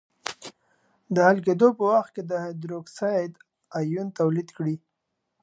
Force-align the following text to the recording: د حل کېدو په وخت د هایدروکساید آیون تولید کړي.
د 1.13 1.15
حل 1.27 1.37
کېدو 1.47 1.67
په 1.77 1.83
وخت 1.93 2.15
د 2.29 2.31
هایدروکساید 2.43 3.31
آیون 3.79 4.07
تولید 4.19 4.49
کړي. 4.57 4.75